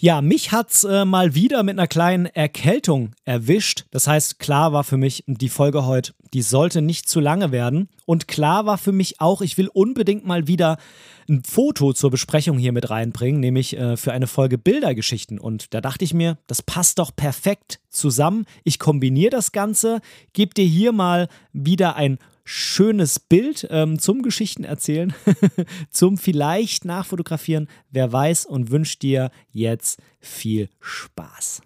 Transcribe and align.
Ja, 0.00 0.22
mich 0.22 0.52
hat's 0.52 0.84
äh, 0.84 1.04
mal 1.04 1.34
wieder 1.34 1.64
mit 1.64 1.76
einer 1.76 1.88
kleinen 1.88 2.26
Erkältung 2.26 3.16
erwischt. 3.24 3.86
Das 3.90 4.06
heißt, 4.06 4.38
klar 4.38 4.72
war 4.72 4.84
für 4.84 4.96
mich 4.96 5.24
die 5.26 5.48
Folge 5.48 5.86
heute, 5.86 6.12
die 6.32 6.42
sollte 6.42 6.82
nicht 6.82 7.08
zu 7.08 7.18
lange 7.18 7.50
werden. 7.50 7.88
Und 8.06 8.28
klar 8.28 8.64
war 8.64 8.78
für 8.78 8.92
mich 8.92 9.20
auch, 9.20 9.42
ich 9.42 9.58
will 9.58 9.66
unbedingt 9.66 10.24
mal 10.24 10.46
wieder 10.46 10.78
ein 11.28 11.42
Foto 11.42 11.92
zur 11.92 12.12
Besprechung 12.12 12.58
hier 12.58 12.70
mit 12.70 12.90
reinbringen, 12.90 13.40
nämlich 13.40 13.76
äh, 13.76 13.96
für 13.96 14.12
eine 14.12 14.28
Folge 14.28 14.56
Bildergeschichten. 14.56 15.40
Und 15.40 15.74
da 15.74 15.80
dachte 15.80 16.04
ich 16.04 16.14
mir, 16.14 16.38
das 16.46 16.62
passt 16.62 17.00
doch 17.00 17.10
perfekt 17.16 17.80
zusammen. 17.90 18.44
Ich 18.62 18.78
kombiniere 18.78 19.30
das 19.30 19.50
Ganze, 19.50 20.00
gebe 20.32 20.54
dir 20.54 20.64
hier 20.64 20.92
mal 20.92 21.26
wieder 21.52 21.96
ein 21.96 22.18
schönes 22.50 23.20
Bild 23.20 23.68
ähm, 23.70 23.98
zum 23.98 24.22
Geschichtenerzählen, 24.22 25.12
zum 25.90 26.16
vielleicht 26.16 26.86
nachfotografieren, 26.86 27.68
wer 27.90 28.10
weiß 28.10 28.46
und 28.46 28.70
wünscht 28.70 29.02
dir 29.02 29.30
jetzt 29.52 30.00
viel 30.18 30.70
Spaß. 30.80 31.60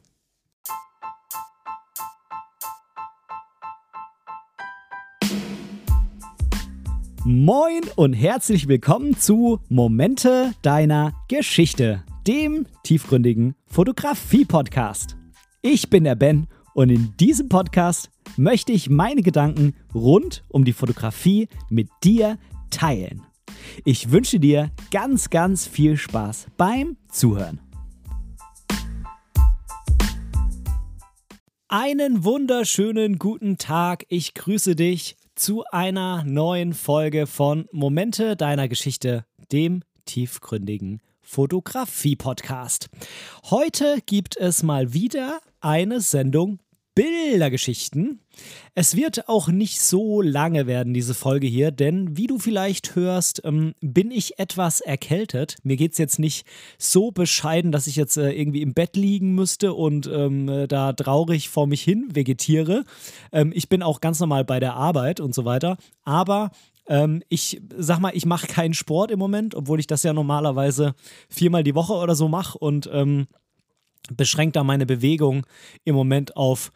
Moin 7.25 7.83
und 7.95 8.15
herzlich 8.15 8.67
willkommen 8.67 9.17
zu 9.17 9.61
Momente 9.69 10.53
deiner 10.63 11.13
Geschichte, 11.29 12.03
dem 12.27 12.67
tiefgründigen 12.83 13.55
Fotografie-Podcast. 13.67 15.17
Ich 15.63 15.89
bin 15.91 16.03
der 16.03 16.17
Ben 16.17 16.49
und 16.75 16.91
in 16.91 17.15
diesem 17.19 17.49
Podcast 17.49 18.11
möchte 18.37 18.73
ich 18.73 18.89
meine 18.89 19.23
Gedanken 19.23 19.75
rund 19.95 20.45
um 20.49 20.65
die 20.65 20.73
Fotografie 20.73 21.49
mit 21.69 21.89
dir 22.03 22.39
teilen. 22.71 23.23
Ich 23.85 24.11
wünsche 24.11 24.41
dir 24.41 24.71
ganz, 24.91 25.31
ganz 25.31 25.67
viel 25.67 25.97
Spaß 25.97 26.47
beim 26.57 26.97
Zuhören. 27.11 27.61
Einen 31.69 32.25
wunderschönen 32.25 33.19
guten 33.19 33.57
Tag. 33.57 34.05
Ich 34.09 34.35
grüße 34.35 34.77
dich 34.77 35.17
zu 35.35 35.65
einer 35.71 36.23
neuen 36.25 36.75
Folge 36.75 37.27
von 37.27 37.67
Momente 37.73 38.37
deiner 38.37 38.69
Geschichte, 38.69 39.25
dem 39.51 39.83
tiefgründigen 40.05 41.01
Fotografie-Podcast. 41.23 42.91
Heute 43.45 43.99
gibt 44.05 44.37
es 44.37 44.63
mal 44.63 44.93
wieder 44.93 45.41
eine 45.63 46.01
Sendung 46.01 46.59
Bildergeschichten. 46.95 48.21
Es 48.75 48.97
wird 48.97 49.29
auch 49.29 49.49
nicht 49.49 49.81
so 49.81 50.21
lange 50.21 50.67
werden, 50.67 50.95
diese 50.95 51.15
Folge 51.15 51.47
hier, 51.47 51.71
denn 51.71 52.17
wie 52.17 52.27
du 52.27 52.39
vielleicht 52.39 52.95
hörst, 52.95 53.43
ähm, 53.45 53.75
bin 53.81 54.11
ich 54.11 54.39
etwas 54.39 54.81
erkältet. 54.81 55.57
Mir 55.63 55.77
geht 55.77 55.93
es 55.93 55.99
jetzt 55.99 56.19
nicht 56.19 56.47
so 56.79 57.11
bescheiden, 57.11 57.73
dass 57.73 57.87
ich 57.87 57.97
jetzt 57.97 58.17
äh, 58.17 58.33
irgendwie 58.33 58.63
im 58.63 58.75
Bett 58.75 58.97
liegen 58.97 59.35
müsste 59.35 59.75
und 59.75 60.07
ähm, 60.07 60.49
äh, 60.49 60.69
da 60.69 60.93
traurig 60.93 61.49
vor 61.49 61.67
mich 61.67 61.83
hin 61.83 62.09
vegetiere. 62.13 62.85
Ähm, 63.33 63.53
ich 63.55 63.69
bin 63.69 63.83
auch 63.83 64.01
ganz 64.01 64.21
normal 64.21 64.45
bei 64.45 64.61
der 64.61 64.75
Arbeit 64.75 65.21
und 65.21 65.35
so 65.35 65.45
weiter. 65.45 65.77
Aber 66.05 66.51
ähm, 66.89 67.23
ich 67.29 67.63
sag 67.77 68.01
mal, 68.01 68.13
ich 68.15 68.27
mache 68.27 68.47
keinen 68.47 68.75
Sport 68.75 69.11
im 69.11 69.19
Moment, 69.19 69.55
obwohl 69.55 69.81
ich 69.81 69.87
das 69.87 70.03
ja 70.03 70.13
normalerweise 70.13 70.95
viermal 71.29 71.63
die 71.63 71.75
Woche 71.75 71.95
oder 71.95 72.15
so 72.15 72.29
mache 72.29 72.59
und 72.59 72.89
ähm, 72.93 73.27
beschränkt 74.11 74.57
da 74.57 74.65
meine 74.65 74.87
Bewegung 74.87 75.47
im 75.85 75.95
Moment 75.95 76.37
auf 76.37 76.73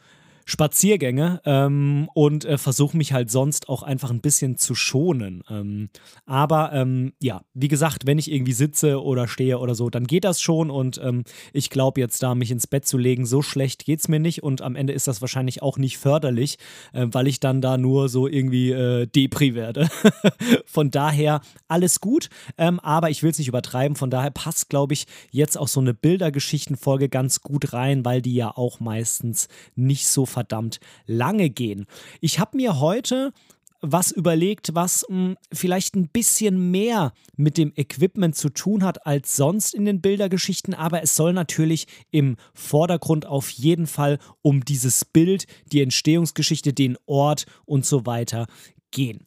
Spaziergänge 0.49 1.41
ähm, 1.45 2.09
und 2.15 2.45
äh, 2.45 2.57
versuche 2.57 2.97
mich 2.97 3.13
halt 3.13 3.33
sonst 3.33 3.69
auch 3.69 3.83
einfach 3.83 4.11
ein 4.11 4.21
bisschen 4.21 4.57
zu 4.57 4.77
schonen. 4.77 5.43
Ähm, 5.51 5.91
aber 6.25 6.73
ähm, 6.73 7.15
ja, 7.21 7.43
wie 7.53 7.67
gesagt, 7.67 8.07
wenn 8.07 8.19
ich 8.19 8.31
irgendwie 8.31 8.53
sitze 8.53 9.03
oder 9.03 9.27
stehe 9.27 9.59
oder 9.59 9.75
so, 9.75 9.91
dann 9.91 10.07
geht 10.07 10.23
das 10.23 10.41
schon 10.41 10.71
und 10.71 11.01
ähm, 11.03 11.25
ich 11.53 11.69
glaube 11.69 12.01
jetzt 12.01 12.23
da 12.23 12.37
mich 12.37 12.53
ins 12.53 12.69
Bett 12.69 12.87
zu 12.87 12.97
legen, 12.97 13.27
so 13.27 13.43
schlecht 13.43 13.85
geht 13.85 13.99
es 13.99 14.07
mir 14.07 14.21
nicht 14.21 14.45
und 14.45 14.63
am 14.63 14.77
Ende 14.77 14.93
ist 14.93 15.09
das 15.09 15.21
wahrscheinlich 15.21 15.63
auch 15.63 15.79
nicht 15.79 15.99
förderlich, 15.99 16.59
äh, 16.93 17.07
weil 17.11 17.27
ich 17.27 17.41
dann 17.41 17.61
da 17.61 17.77
nur 17.77 18.09
so 18.09 18.29
irgendwie 18.29 18.71
äh, 18.71 19.09
Depri 19.09 19.57
werde. 19.57 19.89
von 20.65 20.93
daher 20.93 21.41
alles 21.67 22.01
gut, 22.01 22.29
ähm, 22.57 22.79
aber 22.79 23.11
ich 23.11 23.25
will 23.25 23.31
es 23.31 23.39
nicht 23.39 23.49
übertreiben, 23.49 23.97
von 23.97 24.11
daher 24.11 24.31
passt, 24.31 24.69
glaube 24.69 24.95
ich, 24.95 25.07
jetzt 25.33 25.59
auch 25.59 25.69
so 25.69 25.81
eine 25.81 25.93
Bildergeschichtenfolge 25.93 27.09
ganz 27.09 27.41
gut 27.41 27.73
rein, 27.73 28.05
weil 28.05 28.23
die 28.23 28.37
ja 28.37 28.57
auch 28.57 28.79
meistens 28.79 29.49
nicht 29.75 30.07
so 30.07 30.25
verdammt 30.37 30.81
lange 31.07 31.49
gehen. 31.49 31.87
Ich 32.21 32.39
habe 32.39 32.59
mir 32.59 32.79
heute 32.79 33.33
was 33.81 34.11
überlegt, 34.11 34.75
was 34.75 35.07
mh, 35.09 35.17
hm, 35.17 35.37
vielleicht 35.51 35.97
ein 35.97 36.09
bisschen 36.09 36.71
mehr 36.71 37.13
mit 37.37 37.57
dem 37.57 37.73
Equipment 37.75 38.37
zu 38.37 38.51
tun 38.51 38.85
hat 38.85 39.07
als 39.07 39.35
sonst 39.35 39.75
in 39.75 39.87
den 39.87 40.03
Bildergeschichten, 40.03 40.75
aber 40.75 41.03
es 41.03 41.17
soll 41.17 41.33
natürlich 41.33 41.87
im 42.11 42.37
Vordergrund 42.53 43.25
auf 43.25 43.49
jeden 43.49 43.87
Fall 43.87 44.19
um 44.43 44.63
dieses 44.63 45.07
Bild, 45.07 45.47
die 45.73 45.81
Entstehungsgeschichte, 45.81 46.75
den 46.75 46.99
Ort 47.07 47.47
und 47.65 47.87
so 47.87 48.05
weiter 48.05 48.47
gehen. 48.91 49.27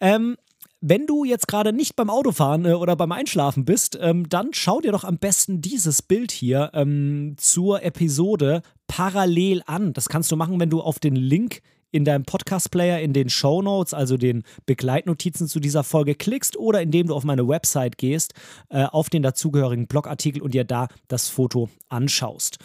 Ähm, 0.00 0.36
wenn 0.80 1.06
du 1.06 1.24
jetzt 1.24 1.46
gerade 1.46 1.72
nicht 1.72 1.94
beim 1.94 2.08
Autofahren 2.08 2.64
äh, 2.64 2.72
oder 2.72 2.96
beim 2.96 3.12
Einschlafen 3.12 3.64
bist, 3.64 3.98
ähm, 4.00 4.28
dann 4.28 4.50
schau 4.52 4.80
dir 4.80 4.92
doch 4.92 5.04
am 5.04 5.18
besten 5.18 5.60
dieses 5.60 6.00
Bild 6.02 6.32
hier 6.32 6.70
ähm, 6.72 7.34
zur 7.36 7.82
Episode 7.82 8.62
parallel 8.90 9.62
an. 9.66 9.92
Das 9.92 10.08
kannst 10.08 10.32
du 10.32 10.36
machen, 10.36 10.58
wenn 10.58 10.68
du 10.68 10.80
auf 10.80 10.98
den 10.98 11.14
Link 11.14 11.62
in 11.92 12.04
deinem 12.04 12.24
Podcast-Player 12.24 13.00
in 13.00 13.12
den 13.12 13.30
Show 13.30 13.62
Notes, 13.62 13.94
also 13.94 14.16
den 14.16 14.42
Begleitnotizen 14.66 15.46
zu 15.46 15.60
dieser 15.60 15.84
Folge 15.84 16.16
klickst 16.16 16.56
oder 16.56 16.82
indem 16.82 17.06
du 17.06 17.14
auf 17.14 17.22
meine 17.22 17.46
Website 17.46 17.98
gehst, 17.98 18.34
äh, 18.68 18.84
auf 18.84 19.08
den 19.08 19.22
dazugehörigen 19.22 19.86
Blogartikel 19.86 20.42
und 20.42 20.54
dir 20.54 20.64
da 20.64 20.88
das 21.06 21.28
Foto 21.28 21.68
anschaust. 21.88 22.58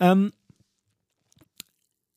Ähm, 0.00 0.32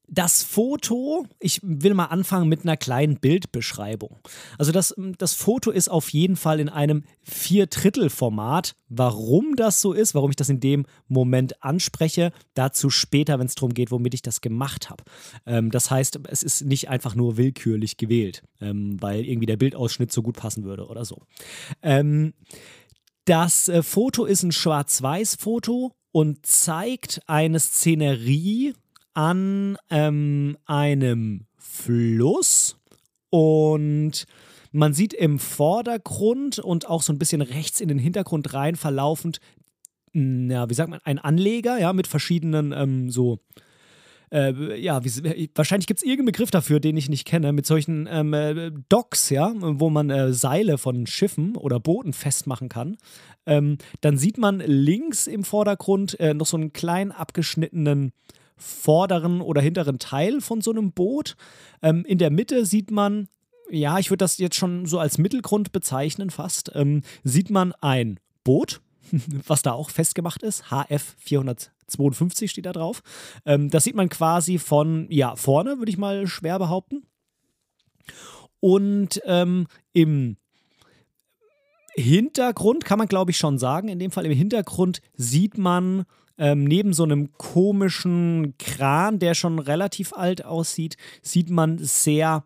das 0.09 0.41
Foto, 0.41 1.25
ich 1.39 1.59
will 1.63 1.93
mal 1.93 2.05
anfangen 2.05 2.47
mit 2.47 2.63
einer 2.63 2.77
kleinen 2.77 3.19
Bildbeschreibung. 3.19 4.17
Also 4.57 4.71
das, 4.71 4.95
das 5.17 5.33
Foto 5.33 5.69
ist 5.69 5.89
auf 5.89 6.09
jeden 6.09 6.37
Fall 6.37 6.61
in 6.61 6.69
einem 6.69 7.03
Viertrittel-Format. 7.23 8.75
Warum 8.87 9.55
das 9.57 9.81
so 9.81 9.91
ist, 9.91 10.15
warum 10.15 10.29
ich 10.29 10.37
das 10.37 10.47
in 10.47 10.61
dem 10.61 10.85
Moment 11.09 11.61
anspreche, 11.61 12.31
dazu 12.53 12.89
später, 12.89 13.37
wenn 13.37 13.47
es 13.47 13.55
darum 13.55 13.73
geht, 13.73 13.91
womit 13.91 14.13
ich 14.13 14.21
das 14.21 14.39
gemacht 14.39 14.89
habe. 14.89 15.03
Ähm, 15.45 15.71
das 15.71 15.91
heißt, 15.91 16.21
es 16.29 16.41
ist 16.41 16.63
nicht 16.63 16.89
einfach 16.89 17.13
nur 17.13 17.35
willkürlich 17.35 17.97
gewählt, 17.97 18.43
ähm, 18.61 18.95
weil 19.01 19.25
irgendwie 19.25 19.47
der 19.47 19.57
Bildausschnitt 19.57 20.13
so 20.13 20.21
gut 20.21 20.37
passen 20.37 20.63
würde 20.63 20.87
oder 20.87 21.03
so. 21.03 21.21
Ähm, 21.81 22.33
das 23.25 23.67
äh, 23.67 23.83
Foto 23.83 24.23
ist 24.23 24.43
ein 24.43 24.53
Schwarz-Weiß-Foto 24.53 25.91
und 26.13 26.45
zeigt 26.45 27.19
eine 27.27 27.59
Szenerie 27.59 28.73
an 29.17 29.79
ähm, 29.89 30.57
einem 30.67 31.47
Fluss 31.57 32.77
und 33.31 34.27
man 34.71 34.93
sieht 34.93 35.15
im 35.15 35.39
Vordergrund 35.39 36.59
und 36.59 36.87
auch 36.87 37.01
so 37.01 37.13
ein 37.13 37.17
bisschen 37.17 37.41
rechts 37.41 37.81
in 37.81 37.87
den 37.87 37.97
Hintergrund 37.97 38.53
rein 38.53 38.75
verlaufend, 38.75 39.39
ja, 40.13 40.69
wie 40.69 40.73
sagt 40.75 40.91
man, 40.91 40.99
ein 41.03 41.17
Anleger, 41.17 41.79
ja, 41.79 41.93
mit 41.93 42.05
verschiedenen 42.05 42.71
ähm, 42.73 43.09
so 43.09 43.39
äh, 44.31 44.79
ja, 44.79 45.03
wie, 45.03 45.49
wahrscheinlich 45.55 45.87
gibt 45.87 46.01
es 46.01 46.03
irgendeinen 46.03 46.27
Begriff 46.27 46.51
dafür, 46.51 46.79
den 46.79 46.95
ich 46.95 47.09
nicht 47.09 47.25
kenne, 47.25 47.53
mit 47.53 47.65
solchen 47.65 48.07
ähm, 48.11 48.35
äh, 48.35 48.71
Docks, 48.87 49.31
ja, 49.31 49.51
wo 49.57 49.89
man 49.89 50.11
äh, 50.11 50.31
Seile 50.31 50.77
von 50.77 51.07
Schiffen 51.07 51.55
oder 51.55 51.79
Booten 51.79 52.13
festmachen 52.13 52.69
kann. 52.69 52.97
Ähm, 53.47 53.79
dann 54.01 54.17
sieht 54.17 54.37
man 54.37 54.59
links 54.59 55.25
im 55.25 55.43
Vordergrund 55.43 56.19
äh, 56.19 56.35
noch 56.35 56.45
so 56.45 56.57
einen 56.57 56.71
kleinen 56.71 57.11
abgeschnittenen 57.11 58.11
vorderen 58.57 59.41
oder 59.41 59.61
hinteren 59.61 59.99
Teil 59.99 60.41
von 60.41 60.61
so 60.61 60.71
einem 60.71 60.91
Boot. 60.91 61.35
Ähm, 61.81 62.03
in 62.05 62.17
der 62.17 62.31
Mitte 62.31 62.65
sieht 62.65 62.91
man, 62.91 63.27
ja, 63.69 63.99
ich 63.99 64.09
würde 64.09 64.23
das 64.23 64.37
jetzt 64.37 64.55
schon 64.55 64.85
so 64.85 64.99
als 64.99 65.17
Mittelgrund 65.17 65.71
bezeichnen 65.71 66.29
fast, 66.29 66.71
ähm, 66.73 67.03
sieht 67.23 67.49
man 67.49 67.73
ein 67.81 68.19
Boot, 68.43 68.81
was 69.47 69.61
da 69.61 69.73
auch 69.73 69.89
festgemacht 69.89 70.43
ist, 70.43 70.71
HF 70.71 71.15
452 71.19 72.51
steht 72.51 72.65
da 72.65 72.73
drauf. 72.73 73.01
Ähm, 73.45 73.69
das 73.69 73.83
sieht 73.83 73.95
man 73.95 74.09
quasi 74.09 74.57
von, 74.57 75.07
ja, 75.09 75.35
vorne, 75.35 75.77
würde 75.77 75.91
ich 75.91 75.97
mal 75.97 76.27
schwer 76.27 76.59
behaupten. 76.59 77.03
Und 78.59 79.21
ähm, 79.25 79.67
im 79.93 80.37
Hintergrund 81.95 82.85
kann 82.85 82.99
man, 82.99 83.07
glaube 83.07 83.31
ich, 83.31 83.37
schon 83.37 83.57
sagen, 83.57 83.87
in 83.87 83.99
dem 83.99 84.11
Fall 84.11 84.25
im 84.25 84.31
Hintergrund 84.31 85.01
sieht 85.15 85.57
man 85.57 86.05
ähm, 86.37 86.63
neben 86.63 86.93
so 86.93 87.03
einem 87.03 87.31
komischen 87.33 88.55
Kran, 88.57 89.19
der 89.19 89.33
schon 89.33 89.59
relativ 89.59 90.13
alt 90.13 90.45
aussieht, 90.45 90.97
sieht 91.21 91.49
man 91.49 91.77
sehr 91.77 92.43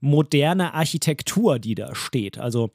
moderne 0.00 0.74
Architektur, 0.74 1.58
die 1.58 1.74
da 1.74 1.94
steht. 1.94 2.38
Also 2.38 2.70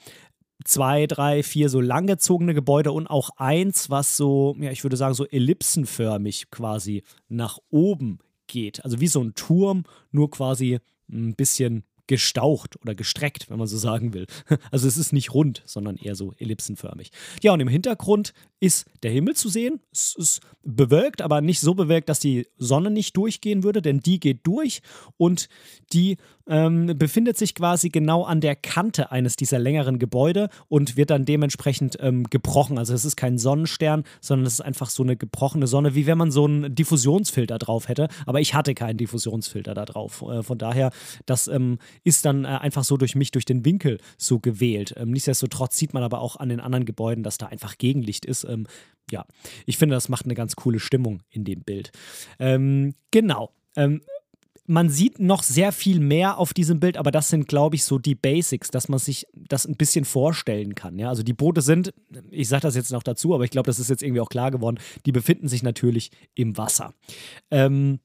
zwei, 0.65 1.07
drei, 1.07 1.43
vier 1.43 1.69
so 1.69 1.79
langgezogene 1.79 2.53
Gebäude 2.53 2.91
und 2.91 3.07
auch 3.07 3.31
eins, 3.37 3.89
was 3.89 4.17
so, 4.17 4.55
ja, 4.59 4.71
ich 4.71 4.83
würde 4.83 4.97
sagen, 4.97 5.13
so 5.13 5.25
ellipsenförmig 5.25 6.51
quasi 6.51 7.03
nach 7.27 7.59
oben 7.69 8.19
geht. 8.47 8.83
Also 8.83 8.99
wie 8.99 9.07
so 9.07 9.21
ein 9.21 9.35
Turm, 9.35 9.83
nur 10.11 10.29
quasi 10.29 10.79
ein 11.11 11.35
bisschen 11.35 11.83
gestaucht 12.09 12.75
oder 12.81 12.95
gestreckt, 12.95 13.51
wenn 13.51 13.59
man 13.59 13.67
so 13.67 13.77
sagen 13.77 14.13
will. 14.13 14.25
Also 14.71 14.87
es 14.87 14.97
ist 14.97 15.13
nicht 15.13 15.33
rund, 15.33 15.61
sondern 15.65 15.95
eher 15.95 16.15
so 16.15 16.33
ellipsenförmig. 16.37 17.11
Ja, 17.41 17.53
und 17.53 17.59
im 17.59 17.67
Hintergrund 17.67 18.33
ist 18.59 18.85
der 19.03 19.11
Himmel 19.11 19.35
zu 19.35 19.47
sehen. 19.47 19.79
Es 19.91 20.15
ist 20.17 20.41
bewölkt, 20.63 21.21
aber 21.21 21.41
nicht 21.41 21.59
so 21.59 21.75
bewölkt, 21.75 22.09
dass 22.09 22.19
die 22.19 22.47
Sonne 22.57 22.91
nicht 22.91 23.15
durchgehen 23.15 23.63
würde, 23.63 23.81
denn 23.81 23.99
die 23.99 24.19
geht 24.19 24.45
durch 24.45 24.81
und 25.17 25.49
die 25.93 26.17
ähm, 26.49 26.97
befindet 26.97 27.37
sich 27.37 27.53
quasi 27.53 27.89
genau 27.89 28.23
an 28.23 28.41
der 28.41 28.55
Kante 28.55 29.11
eines 29.11 29.35
dieser 29.35 29.59
längeren 29.59 29.99
Gebäude 29.99 30.49
und 30.67 30.97
wird 30.97 31.11
dann 31.11 31.23
dementsprechend 31.23 31.97
ähm, 32.01 32.23
gebrochen. 32.23 32.77
Also 32.77 32.93
es 32.93 33.05
ist 33.05 33.15
kein 33.15 33.37
Sonnenstern, 33.37 34.03
sondern 34.19 34.47
es 34.47 34.53
ist 34.53 34.61
einfach 34.61 34.89
so 34.89 35.03
eine 35.03 35.15
gebrochene 35.15 35.67
Sonne, 35.67 35.93
wie 35.93 36.07
wenn 36.07 36.17
man 36.17 36.31
so 36.31 36.45
einen 36.45 36.73
Diffusionsfilter 36.73 37.59
drauf 37.59 37.87
hätte. 37.87 38.07
Aber 38.25 38.41
ich 38.41 38.55
hatte 38.55 38.73
keinen 38.73 38.97
Diffusionsfilter 38.97 39.75
da 39.75 39.85
drauf. 39.85 40.23
Äh, 40.23 40.41
von 40.41 40.57
daher, 40.57 40.91
das 41.27 41.47
ähm, 41.47 41.77
ist 42.03 42.25
dann 42.25 42.45
äh, 42.45 42.47
einfach 42.47 42.83
so 42.83 42.97
durch 42.97 43.15
mich, 43.15 43.31
durch 43.31 43.45
den 43.45 43.65
Winkel 43.65 43.99
so 44.17 44.39
gewählt. 44.39 44.93
Ähm, 44.97 45.11
nichtsdestotrotz 45.11 45.77
sieht 45.77 45.93
man 45.93 46.03
aber 46.03 46.21
auch 46.21 46.35
an 46.35 46.49
den 46.49 46.59
anderen 46.59 46.85
Gebäuden, 46.85 47.23
dass 47.23 47.37
da 47.37 47.47
einfach 47.47 47.77
Gegenlicht 47.77 48.25
ist. 48.25 48.43
Ähm, 48.43 48.67
ja, 49.11 49.25
ich 49.65 49.77
finde, 49.77 49.95
das 49.95 50.09
macht 50.09 50.25
eine 50.25 50.35
ganz 50.35 50.55
coole 50.55 50.79
Stimmung 50.79 51.21
in 51.29 51.43
dem 51.43 51.61
Bild. 51.61 51.91
Ähm, 52.39 52.93
genau. 53.11 53.51
Ähm, 53.75 54.01
man 54.69 54.89
sieht 54.89 55.19
noch 55.19 55.41
sehr 55.41 55.71
viel 55.71 55.99
mehr 55.99 56.37
auf 56.37 56.53
diesem 56.53 56.79
Bild, 56.79 56.95
aber 56.97 57.09
das 57.09 57.29
sind, 57.29 57.47
glaube 57.47 57.75
ich, 57.75 57.83
so 57.83 57.97
die 57.97 58.13
Basics, 58.13 58.69
dass 58.69 58.87
man 58.87 58.99
sich 58.99 59.25
das 59.33 59.65
ein 59.65 59.75
bisschen 59.75 60.05
vorstellen 60.05 60.75
kann. 60.75 60.99
Ja? 60.99 61.09
Also 61.09 61.23
die 61.23 61.33
Boote 61.33 61.63
sind, 61.63 61.91
ich 62.29 62.47
sage 62.47 62.61
das 62.61 62.75
jetzt 62.75 62.91
noch 62.91 63.01
dazu, 63.01 63.33
aber 63.33 63.43
ich 63.43 63.49
glaube, 63.49 63.65
das 63.65 63.79
ist 63.79 63.89
jetzt 63.89 64.03
irgendwie 64.03 64.21
auch 64.21 64.29
klar 64.29 64.51
geworden, 64.51 64.77
die 65.07 65.11
befinden 65.11 65.47
sich 65.47 65.63
natürlich 65.63 66.11
im 66.35 66.55
Wasser. 66.55 66.93
Ähm, 67.49 67.99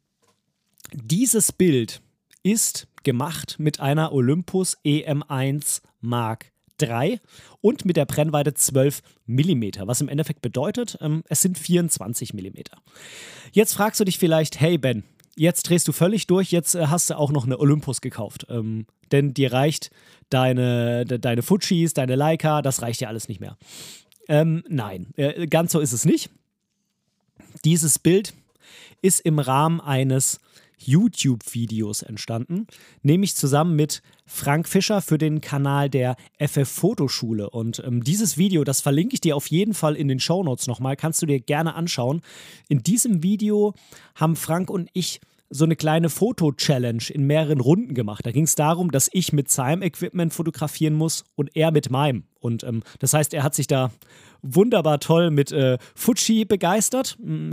dieses 0.95 1.53
Bild 1.53 2.01
ist 2.43 2.89
gemacht 3.05 3.57
mit 3.59 3.81
einer 3.81 4.13
Olympus 4.13 4.77
EM1 4.85 5.83
Mark 6.01 6.47
III 6.81 7.21
und 7.61 7.85
mit 7.85 7.97
der 7.97 8.05
Brennweite 8.05 8.55
12 8.55 9.03
mm, 9.27 9.65
was 9.87 10.01
im 10.01 10.09
Endeffekt 10.09 10.43
bedeutet, 10.43 10.99
ähm, 11.01 11.23
es 11.29 11.41
sind 11.41 11.59
24 11.59 12.35
mm. 12.35 12.49
Jetzt 13.53 13.75
fragst 13.75 14.01
du 14.01 14.05
dich 14.05 14.19
vielleicht, 14.19 14.61
hey 14.61 14.79
Ben, 14.79 15.05
jetzt 15.37 15.69
drehst 15.69 15.87
du 15.89 15.93
völlig 15.93 16.27
durch, 16.27 16.51
jetzt 16.51 16.75
äh, 16.75 16.87
hast 16.87 17.11
du 17.11 17.19
auch 17.19 17.31
noch 17.31 17.45
eine 17.45 17.59
Olympus 17.59 18.01
gekauft. 18.01 18.47
Ähm, 18.49 18.87
denn 19.13 19.35
dir 19.35 19.53
reicht 19.53 19.91
deine, 20.31 21.05
de, 21.05 21.19
deine 21.19 21.43
Fujis, 21.43 21.95
deine 21.95 22.17
Leica, 22.17 22.63
das 22.63 22.83
reicht 22.83 23.01
dir 23.01 23.09
alles 23.09 23.29
nicht 23.29 23.41
mehr. 23.41 23.57
Ähm, 24.29 24.65
nein, 24.69 25.13
äh, 25.17 25.47
ganz 25.47 25.73
so 25.73 25.81
ist 25.81 25.93
es 25.93 26.05
nicht. 26.05 26.31
Dieses 27.65 27.99
Bild 27.99 28.35
ist 29.03 29.21
im 29.21 29.39
Rahmen 29.39 29.81
eines 29.81 30.41
YouTube-Videos 30.79 32.03
entstanden, 32.03 32.67
nämlich 33.03 33.37
zusammen 33.37 33.77
mit 33.77 34.03
Frank 34.27 34.69
Fischer 34.69 35.03
für 35.03 35.19
den 35.19 35.41
Kanal 35.41 35.91
der 35.91 36.17
FF 36.39 36.69
Fotoschule. 36.69 37.51
Und 37.51 37.83
ähm, 37.85 38.03
dieses 38.03 38.39
Video, 38.39 38.65
das 38.65 38.81
verlinke 38.81 39.15
ich 39.15 39.21
dir 39.21 39.37
auf 39.37 39.49
jeden 39.49 39.75
Fall 39.75 39.97
in 39.97 40.09
den 40.09 40.21
Show 40.21 40.43
Notes 40.43 40.67
nochmal, 40.67 40.97
kannst 40.97 41.23
du 41.23 41.27
dir 41.27 41.41
gerne 41.41 41.75
anschauen. 41.75 42.23
In 42.69 42.83
diesem 42.83 43.23
Video 43.23 43.75
haben 44.15 44.37
Frank 44.37 44.71
und 44.71 44.89
ich 44.93 45.21
so 45.55 45.65
eine 45.65 45.77
kleine 45.77 46.11
Foto-Challenge 46.11 47.05
in 47.11 47.29
mehreren 47.29 47.61
Runden 47.61 47.95
gemacht. 47.95 48.27
Da 48.27 48.33
ging 48.33 48.43
es 48.43 48.57
darum, 48.57 48.91
dass 48.91 49.09
ich 49.13 49.33
mit 49.33 49.53
seinem 49.53 49.83
Equipment 49.83 50.35
fotografieren 50.35 50.95
muss 50.95 51.25
und 51.37 51.55
er 51.55 51.71
mit 51.71 51.91
meinem. 51.91 52.25
Und 52.41 52.65
ähm, 52.65 52.83
das 52.99 53.15
heißt, 53.15 53.33
er 53.35 53.45
hat 53.45 53.55
sich 53.55 53.69
da 53.69 53.93
wunderbar 54.43 54.99
toll 54.99 55.31
mit 55.31 55.53
äh, 55.53 55.79
Fuji 55.95 56.45
begeistert. 56.45 57.17
Mm, 57.21 57.53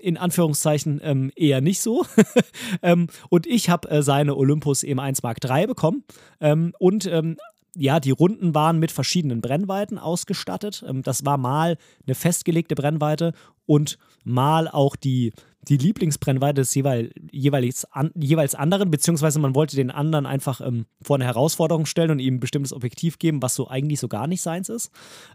in 0.00 0.16
Anführungszeichen 0.16 1.00
ähm, 1.02 1.32
eher 1.34 1.60
nicht 1.60 1.80
so. 1.80 2.06
ähm, 2.82 3.08
und 3.30 3.48
ich 3.48 3.68
habe 3.68 3.90
äh, 3.90 4.02
seine 4.02 4.36
Olympus 4.36 4.84
M1 4.84 5.18
Mark 5.24 5.38
III 5.44 5.66
bekommen. 5.66 6.04
Ähm, 6.40 6.72
und 6.78 7.06
ähm, 7.06 7.36
ja, 7.76 8.00
die 8.00 8.10
Runden 8.10 8.54
waren 8.54 8.78
mit 8.78 8.92
verschiedenen 8.92 9.40
Brennweiten 9.40 9.98
ausgestattet. 9.98 10.84
Ähm, 10.86 11.02
das 11.02 11.24
war 11.24 11.38
mal 11.38 11.76
eine 12.06 12.14
festgelegte 12.14 12.74
Brennweite 12.74 13.32
und 13.66 13.98
mal 14.24 14.68
auch 14.68 14.96
die 14.96 15.32
die 15.68 15.76
Lieblingsbrennweite 15.76 16.62
des 16.62 16.74
jeweil, 16.74 17.10
jeweils, 17.30 17.84
an, 17.92 18.10
jeweils 18.14 18.54
anderen, 18.54 18.90
beziehungsweise 18.90 19.38
man 19.38 19.54
wollte 19.54 19.76
den 19.76 19.90
anderen 19.90 20.24
einfach 20.26 20.60
ähm, 20.60 20.86
vor 21.02 21.16
eine 21.16 21.26
Herausforderung 21.26 21.86
stellen 21.86 22.10
und 22.10 22.18
ihm 22.18 22.36
ein 22.36 22.40
bestimmtes 22.40 22.72
Objektiv 22.72 23.18
geben, 23.18 23.42
was 23.42 23.54
so 23.54 23.68
eigentlich 23.68 24.00
so 24.00 24.08
gar 24.08 24.26
nicht 24.26 24.40
seins 24.40 24.68
ist. 24.68 24.90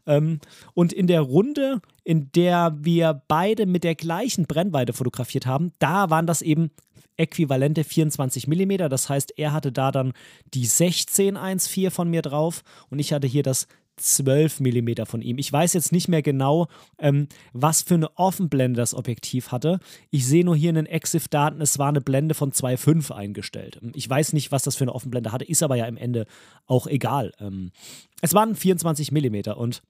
Ähm, 0.07 0.39
und 0.73 0.93
in 0.93 1.07
der 1.07 1.21
Runde, 1.21 1.79
in 2.03 2.31
der 2.31 2.75
wir 2.79 3.21
beide 3.27 3.65
mit 3.65 3.83
der 3.83 3.95
gleichen 3.95 4.45
Brennweite 4.45 4.93
fotografiert 4.93 5.45
haben, 5.45 5.73
da 5.79 6.09
waren 6.09 6.25
das 6.25 6.41
eben 6.41 6.71
äquivalente 7.17 7.83
24 7.83 8.47
mm. 8.47 8.89
Das 8.89 9.09
heißt, 9.09 9.33
er 9.37 9.53
hatte 9.53 9.71
da 9.71 9.91
dann 9.91 10.13
die 10.53 10.63
1614 10.63 11.91
von 11.91 12.09
mir 12.09 12.21
drauf 12.21 12.63
und 12.89 12.99
ich 12.99 13.13
hatte 13.13 13.27
hier 13.27 13.43
das 13.43 13.67
12 13.97 14.59
mm 14.59 15.05
von 15.05 15.21
ihm. 15.21 15.37
Ich 15.37 15.51
weiß 15.51 15.73
jetzt 15.73 15.91
nicht 15.91 16.07
mehr 16.07 16.21
genau, 16.21 16.67
ähm, 16.99 17.27
was 17.53 17.81
für 17.81 17.93
eine 17.93 18.17
Offenblende 18.17 18.77
das 18.77 18.93
Objektiv 18.93 19.51
hatte. 19.51 19.79
Ich 20.11 20.27
sehe 20.27 20.43
nur 20.43 20.55
hier 20.55 20.69
in 20.69 20.75
den 20.75 20.85
EXIF-Daten, 20.85 21.61
es 21.61 21.79
war 21.79 21.89
eine 21.89 22.01
Blende 22.01 22.35
von 22.35 22.51
2,5 22.51 23.11
eingestellt. 23.11 23.79
Ich 23.93 24.09
weiß 24.09 24.33
nicht, 24.33 24.51
was 24.51 24.63
das 24.63 24.75
für 24.75 24.83
eine 24.83 24.93
Offenblende 24.93 25.31
hatte, 25.31 25.45
ist 25.45 25.63
aber 25.63 25.75
ja 25.75 25.85
im 25.85 25.97
Ende 25.97 26.25
auch 26.65 26.87
egal. 26.87 27.31
Ähm, 27.39 27.71
es 28.21 28.33
waren 28.33 28.55
24 28.55 29.11
mm 29.11 29.51
und 29.55 29.81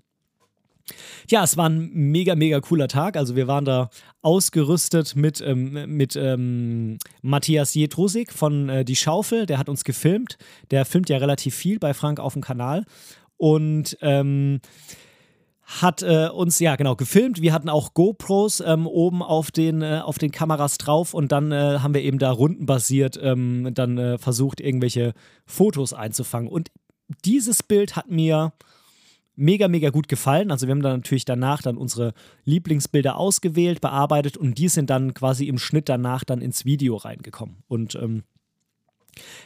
ja, 1.29 1.43
es 1.43 1.57
war 1.57 1.69
ein 1.69 1.89
mega, 1.93 2.35
mega 2.35 2.59
cooler 2.59 2.87
Tag. 2.87 3.17
Also 3.17 3.35
wir 3.35 3.47
waren 3.47 3.65
da 3.65 3.89
ausgerüstet 4.21 5.15
mit, 5.15 5.41
ähm, 5.41 5.95
mit 5.95 6.15
ähm, 6.15 6.97
Matthias 7.21 7.73
Jetrusik 7.73 8.31
von 8.31 8.69
äh, 8.69 8.85
Die 8.85 8.95
Schaufel. 8.95 9.45
Der 9.45 9.57
hat 9.57 9.69
uns 9.69 9.83
gefilmt. 9.83 10.37
Der 10.71 10.85
filmt 10.85 11.09
ja 11.09 11.17
relativ 11.17 11.55
viel 11.55 11.79
bei 11.79 11.93
Frank 11.93 12.19
auf 12.19 12.33
dem 12.33 12.41
Kanal 12.41 12.85
und 13.37 13.97
ähm, 14.01 14.61
hat 15.65 16.03
äh, 16.03 16.29
uns 16.31 16.59
ja 16.59 16.75
genau 16.75 16.95
gefilmt. 16.95 17.41
Wir 17.41 17.51
hatten 17.51 17.69
auch 17.69 17.95
GoPros 17.95 18.61
ähm, 18.61 18.85
oben 18.85 19.23
auf 19.23 19.49
den, 19.49 19.81
äh, 19.81 20.01
auf 20.03 20.19
den 20.19 20.31
Kameras 20.31 20.77
drauf 20.77 21.13
und 21.13 21.31
dann 21.31 21.51
äh, 21.51 21.79
haben 21.79 21.95
wir 21.95 22.03
eben 22.03 22.19
da 22.19 22.31
rundenbasiert 22.31 23.19
ähm, 23.21 23.71
dann 23.73 23.97
äh, 23.97 24.17
versucht, 24.19 24.61
irgendwelche 24.61 25.13
Fotos 25.45 25.93
einzufangen. 25.93 26.49
Und 26.49 26.69
dieses 27.25 27.63
Bild 27.63 27.95
hat 27.95 28.11
mir 28.11 28.53
mega, 29.35 29.67
mega 29.67 29.89
gut 29.89 30.07
gefallen. 30.07 30.51
Also 30.51 30.67
wir 30.67 30.71
haben 30.71 30.81
dann 30.81 30.97
natürlich 30.97 31.25
danach 31.25 31.61
dann 31.61 31.77
unsere 31.77 32.13
Lieblingsbilder 32.43 33.17
ausgewählt, 33.17 33.81
bearbeitet 33.81 34.37
und 34.37 34.57
die 34.57 34.69
sind 34.69 34.89
dann 34.89 35.13
quasi 35.13 35.47
im 35.47 35.57
Schnitt 35.57 35.89
danach 35.89 36.23
dann 36.23 36.41
ins 36.41 36.65
Video 36.65 36.95
reingekommen. 36.95 37.57
Und 37.67 37.95
ähm, 37.95 38.23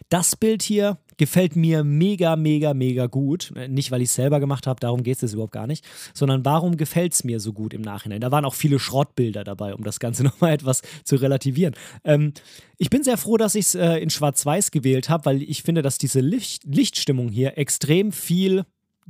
das 0.10 0.36
Bild 0.36 0.64
hier 0.64 0.98
gefällt 1.18 1.56
mir 1.56 1.84
mega, 1.84 2.36
mega, 2.36 2.74
mega 2.74 3.08
gut. 3.08 3.52
Nicht, 3.68 3.92
weil 3.92 4.02
ich 4.02 4.10
es 4.10 4.16
selber 4.16 4.40
gemacht 4.40 4.68
habe, 4.68 4.80
darum 4.80 5.04
geht 5.04 5.22
es 5.22 5.34
überhaupt 5.34 5.52
gar 5.52 5.68
nicht, 5.68 5.86
sondern 6.14 6.46
warum 6.46 6.78
gefällt 6.78 7.14
es 7.14 7.24
mir 7.24 7.40
so 7.40 7.54
gut 7.54 7.74
im 7.74 7.82
Nachhinein? 7.82 8.22
Da 8.22 8.32
waren 8.32 8.46
auch 8.46 8.54
viele 8.54 8.80
Schrottbilder 8.80 9.44
dabei, 9.44 9.76
um 9.76 9.84
das 9.84 10.00
Ganze 10.00 10.24
nochmal 10.26 10.54
etwas 10.54 10.82
zu 11.04 11.18
relativieren. 11.18 11.76
Ähm, 12.04 12.34
ich 12.78 12.90
bin 12.90 13.04
sehr 13.04 13.18
froh, 13.18 13.38
dass 13.38 13.56
ich 13.56 13.66
es 13.68 13.76
äh, 13.76 13.98
in 13.98 14.10
Schwarz-Weiß 14.10 14.72
gewählt 14.72 15.10
habe, 15.10 15.26
weil 15.26 15.44
ich 15.44 15.64
finde, 15.64 15.82
dass 15.82 15.98
diese 15.98 16.22
Licht 16.22 16.64
Lichtstimmung 16.64 17.30
hier 17.30 17.58
extrem 17.58 18.12
viel 18.12 18.64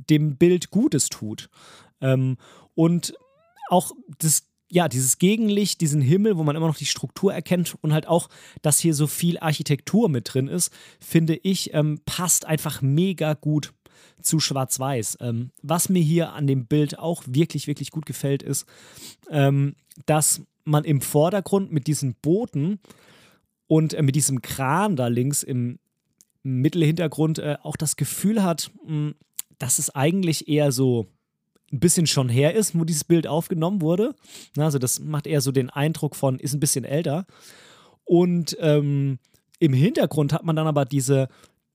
dem 0.08 0.36
Bild 0.36 0.70
Gutes 0.70 1.08
tut. 1.08 1.50
Ähm, 2.00 2.36
und 2.74 3.14
auch 3.68 3.92
das 4.18 4.44
ja, 4.72 4.88
dieses 4.88 5.18
Gegenlicht, 5.18 5.80
diesen 5.80 6.00
Himmel, 6.00 6.36
wo 6.36 6.44
man 6.44 6.54
immer 6.54 6.68
noch 6.68 6.76
die 6.76 6.86
Struktur 6.86 7.34
erkennt 7.34 7.76
und 7.80 7.92
halt 7.92 8.06
auch, 8.06 8.28
dass 8.62 8.78
hier 8.78 8.94
so 8.94 9.08
viel 9.08 9.36
Architektur 9.38 10.08
mit 10.08 10.32
drin 10.32 10.46
ist, 10.46 10.72
finde 11.00 11.34
ich, 11.42 11.74
ähm, 11.74 12.00
passt 12.06 12.46
einfach 12.46 12.80
mega 12.80 13.34
gut 13.34 13.72
zu 14.22 14.38
Schwarz-Weiß. 14.38 15.18
Ähm, 15.20 15.50
was 15.62 15.88
mir 15.88 16.02
hier 16.02 16.32
an 16.32 16.46
dem 16.46 16.66
Bild 16.66 17.00
auch 17.00 17.24
wirklich, 17.26 17.66
wirklich 17.66 17.90
gut 17.90 18.06
gefällt, 18.06 18.44
ist, 18.44 18.64
ähm, 19.28 19.74
dass 20.06 20.42
man 20.64 20.84
im 20.84 21.00
Vordergrund 21.00 21.72
mit 21.72 21.88
diesen 21.88 22.14
Booten 22.14 22.78
und 23.66 23.92
äh, 23.94 24.02
mit 24.02 24.14
diesem 24.14 24.40
Kran 24.40 24.94
da 24.94 25.08
links 25.08 25.42
im 25.42 25.80
Mittelhintergrund 26.44 27.40
äh, 27.40 27.56
auch 27.62 27.76
das 27.76 27.96
Gefühl 27.96 28.42
hat, 28.42 28.70
mh, 28.84 28.88
hm, 28.88 29.14
dass 29.60 29.78
es 29.78 29.94
eigentlich 29.94 30.48
eher 30.48 30.72
so 30.72 31.06
ein 31.72 31.78
bisschen 31.78 32.08
schon 32.08 32.28
her 32.28 32.54
ist, 32.54 32.76
wo 32.76 32.84
dieses 32.84 33.04
Bild 33.04 33.28
aufgenommen 33.28 33.80
wurde. 33.80 34.16
Also 34.56 34.78
das 34.78 34.98
macht 34.98 35.28
eher 35.28 35.40
so 35.40 35.52
den 35.52 35.70
Eindruck 35.70 36.16
von, 36.16 36.40
ist 36.40 36.54
ein 36.54 36.60
bisschen 36.60 36.84
älter. 36.84 37.26
Und 38.04 38.56
ähm, 38.60 39.20
im 39.60 39.72
Hintergrund 39.72 40.32
hat 40.32 40.44
man 40.44 40.56
dann 40.56 40.66
aber 40.66 40.84
diese 40.84 41.28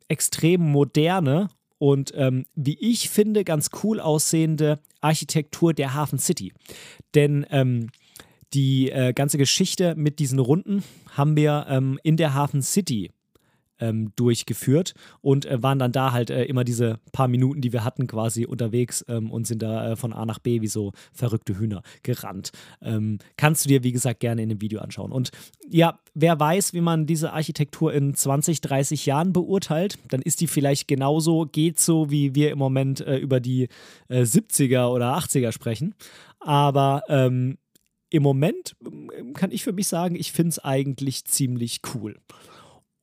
extrem 0.10 0.62
moderne 0.62 1.50
und 1.77 2.13
ähm, 2.15 2.46
wie 2.56 2.77
ich 2.80 3.10
finde, 3.10 3.44
ganz 3.44 3.70
cool 3.84 4.00
aussehende 4.00 4.80
Architektur 5.01 5.74
der 5.74 5.94
Hafen 5.94 6.20
City. 6.20 6.51
Denn 7.13 7.46
ähm, 7.51 7.89
die 8.54 8.89
äh, 8.89 9.13
ganze 9.13 9.38
Geschichte 9.38 9.96
mit 9.96 10.20
diesen 10.20 10.39
Runden 10.39 10.84
haben 11.12 11.36
wir 11.36 11.68
ähm, 11.70 12.00
in 12.04 12.18
der 12.18 12.34
Hafen 12.34 12.62
City 12.62 13.12
ähm, 13.79 14.12
durchgeführt 14.15 14.94
und 15.22 15.46
äh, 15.46 15.62
waren 15.62 15.79
dann 15.79 15.91
da 15.91 16.12
halt 16.12 16.29
äh, 16.29 16.46
immer 16.46 16.63
diese 16.63 17.00
paar 17.12 17.27
Minuten, 17.27 17.62
die 17.62 17.74
wir 17.74 17.84
hatten, 17.84 18.08
quasi 18.08 18.46
unterwegs 18.46 19.03
ähm, 19.08 19.32
und 19.32 19.48
sind 19.48 19.62
da 19.62 19.91
äh, 19.91 19.96
von 19.96 20.13
A 20.13 20.25
nach 20.25 20.39
B 20.39 20.62
wie 20.62 20.67
so 20.67 20.91
verrückte 21.13 21.58
Hühner 21.60 21.82
gerannt. 22.03 22.51
Ähm, 22.82 23.20
kannst 23.38 23.65
du 23.65 23.70
dir, 23.70 23.84
wie 23.84 23.91
gesagt, 23.91 24.20
gerne 24.20 24.44
in 24.44 24.50
dem 24.50 24.62
Video 24.62 24.79
anschauen. 24.79 25.12
Und 25.12 25.32
ja, 25.67 26.00
wer 26.13 26.39
weiß, 26.39 26.74
wie 26.74 26.82
man 26.82 27.05
diese 27.05 27.34
Architektur 27.34 27.94
in 27.94 28.13
20, 28.13 28.62
30 28.62 29.05
Jahren 29.05 29.34
beurteilt, 29.34 29.98
dann 30.10 30.22
ist 30.22 30.41
die 30.41 30.48
vielleicht 30.48 30.88
genauso, 30.88 31.46
geht 31.46 31.79
so, 31.79 32.10
wie 32.10 32.36
wir 32.36 32.51
im 32.51 32.58
Moment 32.58 33.01
äh, 33.01 33.17
über 33.17 33.39
die 33.39 33.67
70er 34.10 34.86
äh, 34.86 34.91
oder 34.91 35.17
80er 35.17 35.51
sprechen. 35.51 35.96
Aber 36.39 37.03
ähm, 37.10 37.58
im 38.10 38.24
Moment 38.24 38.75
ähm, 38.86 39.34
kann 39.34 39.51
ich 39.51 39.63
für 39.63 39.74
mich 39.74 39.88
sagen, 39.88 40.15
ich 40.15 40.32
finde 40.32 40.50
es 40.50 40.60
eigentlich 40.60 41.25
ziemlich 41.25 41.82
cool. 41.94 42.17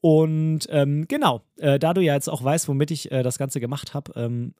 Und 0.02 0.66
ähm, 0.68 1.06
genau, 1.06 1.42
äh, 1.58 1.78
da 1.78 1.94
du 1.94 2.00
ja 2.02 2.14
jetzt 2.14 2.28
auch 2.28 2.42
weißt, 2.42 2.66
womit 2.66 2.90
ich 2.90 3.12
äh, 3.12 3.22
das 3.22 3.38
Ganze 3.38 3.60
gemacht 3.60 3.94
habe, 3.94 4.12
ähm, 4.16 4.52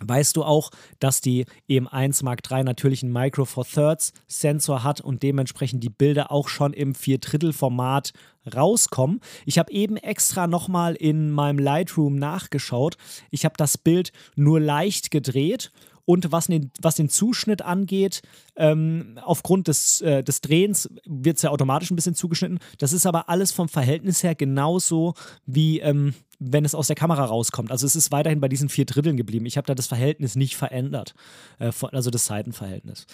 weißt 0.00 0.36
du 0.38 0.42
auch, 0.42 0.70
dass 1.00 1.20
die 1.20 1.44
EM1 1.68 2.24
Mark 2.24 2.40
III 2.50 2.64
natürlich 2.64 3.02
einen 3.02 3.12
Micro 3.12 3.44
Four 3.44 3.66
Thirds 3.66 4.14
Sensor 4.26 4.84
hat 4.84 5.02
und 5.02 5.22
dementsprechend 5.22 5.84
die 5.84 5.90
Bilder 5.90 6.32
auch 6.32 6.48
schon 6.48 6.72
im 6.72 6.94
Viertrittel-Format 6.94 8.14
rauskommen. 8.54 9.20
Ich 9.44 9.58
habe 9.58 9.70
eben 9.70 9.98
extra 9.98 10.46
nochmal 10.46 10.94
in 10.94 11.30
meinem 11.30 11.58
Lightroom 11.58 12.16
nachgeschaut. 12.16 12.96
Ich 13.30 13.44
habe 13.44 13.54
das 13.58 13.76
Bild 13.76 14.12
nur 14.34 14.60
leicht 14.60 15.10
gedreht 15.10 15.72
und 16.08 16.32
was 16.32 16.46
den, 16.46 16.70
was 16.80 16.94
den 16.94 17.10
Zuschnitt 17.10 17.60
angeht, 17.60 18.22
ähm, 18.56 19.18
aufgrund 19.22 19.68
des, 19.68 20.00
äh, 20.00 20.24
des 20.24 20.40
Drehens 20.40 20.88
wird 21.04 21.36
es 21.36 21.42
ja 21.42 21.50
automatisch 21.50 21.90
ein 21.90 21.96
bisschen 21.96 22.14
zugeschnitten. 22.14 22.60
Das 22.78 22.94
ist 22.94 23.04
aber 23.04 23.28
alles 23.28 23.52
vom 23.52 23.68
Verhältnis 23.68 24.22
her 24.22 24.34
genauso 24.34 25.12
wie 25.44 25.80
ähm, 25.80 26.14
wenn 26.38 26.64
es 26.64 26.74
aus 26.74 26.86
der 26.86 26.96
Kamera 26.96 27.26
rauskommt. 27.26 27.70
Also 27.70 27.84
es 27.84 27.94
ist 27.94 28.10
weiterhin 28.10 28.40
bei 28.40 28.48
diesen 28.48 28.70
vier 28.70 28.86
Dritteln 28.86 29.18
geblieben. 29.18 29.44
Ich 29.44 29.58
habe 29.58 29.66
da 29.66 29.74
das 29.74 29.86
Verhältnis 29.86 30.34
nicht 30.34 30.56
verändert, 30.56 31.12
äh, 31.58 31.72
also 31.92 32.08
das 32.08 32.24
Seitenverhältnis. 32.24 33.04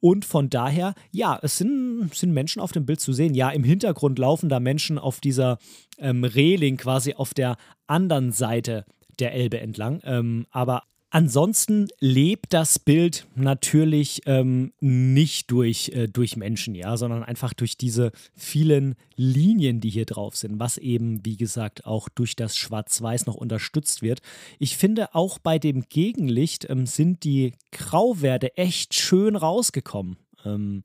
Und 0.00 0.24
von 0.24 0.50
daher, 0.50 0.94
ja, 1.12 1.38
es 1.42 1.56
sind, 1.56 2.12
sind 2.12 2.32
Menschen 2.32 2.60
auf 2.60 2.72
dem 2.72 2.84
Bild 2.84 3.00
zu 3.00 3.12
sehen. 3.12 3.34
Ja, 3.34 3.50
im 3.50 3.62
Hintergrund 3.62 4.18
laufen 4.18 4.48
da 4.48 4.58
Menschen 4.58 4.98
auf 4.98 5.20
dieser 5.20 5.58
ähm, 5.98 6.24
Reling 6.24 6.78
quasi 6.78 7.14
auf 7.14 7.32
der 7.32 7.58
anderen 7.86 8.32
Seite 8.32 8.86
der 9.20 9.34
Elbe 9.34 9.60
entlang. 9.60 10.00
Ähm, 10.02 10.46
aber 10.50 10.82
Ansonsten 11.12 11.88
lebt 11.98 12.52
das 12.52 12.78
Bild 12.78 13.26
natürlich 13.34 14.22
ähm, 14.26 14.72
nicht 14.78 15.50
durch, 15.50 15.88
äh, 15.88 16.06
durch 16.06 16.36
Menschen, 16.36 16.76
ja, 16.76 16.96
sondern 16.96 17.24
einfach 17.24 17.52
durch 17.52 17.76
diese 17.76 18.12
vielen 18.36 18.94
Linien, 19.16 19.80
die 19.80 19.90
hier 19.90 20.06
drauf 20.06 20.36
sind, 20.36 20.60
was 20.60 20.78
eben, 20.78 21.24
wie 21.24 21.36
gesagt, 21.36 21.84
auch 21.84 22.08
durch 22.08 22.36
das 22.36 22.56
Schwarz-Weiß 22.56 23.26
noch 23.26 23.34
unterstützt 23.34 24.02
wird. 24.02 24.20
Ich 24.60 24.76
finde, 24.76 25.12
auch 25.12 25.40
bei 25.40 25.58
dem 25.58 25.88
Gegenlicht 25.88 26.70
ähm, 26.70 26.86
sind 26.86 27.24
die 27.24 27.54
Grauwerte 27.72 28.56
echt 28.56 28.94
schön 28.94 29.34
rausgekommen. 29.34 30.16
Ähm, 30.44 30.82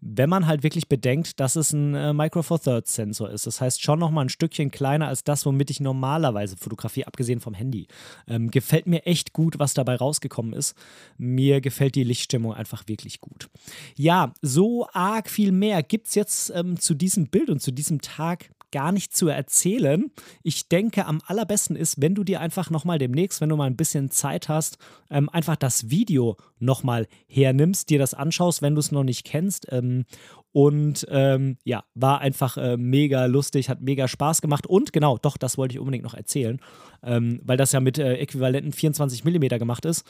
wenn 0.00 0.30
man 0.30 0.46
halt 0.46 0.62
wirklich 0.62 0.88
bedenkt, 0.88 1.40
dass 1.40 1.56
es 1.56 1.72
ein 1.72 1.94
äh, 1.94 2.12
Micro 2.12 2.42
Four 2.42 2.60
Thirds 2.60 2.94
Sensor 2.94 3.30
ist. 3.30 3.46
Das 3.46 3.60
heißt 3.60 3.82
schon 3.82 3.98
nochmal 3.98 4.26
ein 4.26 4.28
Stückchen 4.28 4.70
kleiner 4.70 5.08
als 5.08 5.24
das, 5.24 5.44
womit 5.44 5.70
ich 5.70 5.80
normalerweise 5.80 6.56
fotografiere, 6.56 7.06
abgesehen 7.06 7.40
vom 7.40 7.54
Handy. 7.54 7.88
Ähm, 8.28 8.50
gefällt 8.50 8.86
mir 8.86 9.06
echt 9.06 9.32
gut, 9.32 9.58
was 9.58 9.74
dabei 9.74 9.96
rausgekommen 9.96 10.52
ist. 10.52 10.76
Mir 11.16 11.60
gefällt 11.60 11.94
die 11.94 12.04
Lichtstimmung 12.04 12.54
einfach 12.54 12.86
wirklich 12.86 13.20
gut. 13.20 13.48
Ja, 13.96 14.32
so 14.40 14.86
arg 14.92 15.28
viel 15.28 15.52
mehr 15.52 15.82
gibt 15.82 16.08
es 16.08 16.14
jetzt 16.14 16.52
ähm, 16.54 16.78
zu 16.78 16.94
diesem 16.94 17.26
Bild 17.26 17.50
und 17.50 17.60
zu 17.60 17.72
diesem 17.72 18.00
Tag 18.00 18.50
gar 18.70 18.92
nicht 18.92 19.16
zu 19.16 19.28
erzählen. 19.28 20.10
Ich 20.42 20.68
denke, 20.68 21.06
am 21.06 21.20
allerbesten 21.26 21.76
ist, 21.76 22.00
wenn 22.00 22.14
du 22.14 22.24
dir 22.24 22.40
einfach 22.40 22.70
nochmal 22.70 22.98
demnächst, 22.98 23.40
wenn 23.40 23.48
du 23.48 23.56
mal 23.56 23.66
ein 23.66 23.76
bisschen 23.76 24.10
Zeit 24.10 24.48
hast, 24.48 24.78
ähm, 25.10 25.28
einfach 25.30 25.56
das 25.56 25.90
Video 25.90 26.36
nochmal 26.58 27.06
hernimmst, 27.26 27.90
dir 27.90 27.98
das 27.98 28.14
anschaust, 28.14 28.62
wenn 28.62 28.74
du 28.74 28.80
es 28.80 28.92
noch 28.92 29.04
nicht 29.04 29.24
kennst. 29.24 29.66
Ähm, 29.70 30.04
und 30.52 31.06
ähm, 31.10 31.58
ja, 31.64 31.84
war 31.94 32.20
einfach 32.20 32.56
äh, 32.56 32.76
mega 32.76 33.26
lustig, 33.26 33.68
hat 33.68 33.80
mega 33.80 34.08
Spaß 34.08 34.40
gemacht. 34.40 34.66
Und 34.66 34.92
genau, 34.92 35.18
doch, 35.18 35.36
das 35.36 35.58
wollte 35.58 35.74
ich 35.74 35.78
unbedingt 35.78 36.04
noch 36.04 36.14
erzählen, 36.14 36.60
ähm, 37.02 37.40
weil 37.44 37.56
das 37.56 37.72
ja 37.72 37.80
mit 37.80 37.98
äh, 37.98 38.16
äquivalenten 38.16 38.72
24 38.72 39.24
mm 39.24 39.58
gemacht 39.58 39.84
ist. 39.84 40.04